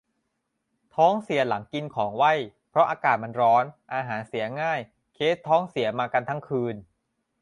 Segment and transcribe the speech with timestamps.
[0.95, 2.33] ท้องเสียหลังกินของไหว้
[2.69, 3.63] เพราะอากาศมันร้อน
[3.93, 4.79] อาหารเสียง่าย
[5.13, 6.75] เคสท้องเสียมากันทั้งคืน